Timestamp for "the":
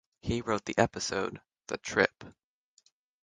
0.65-0.73, 1.67-1.77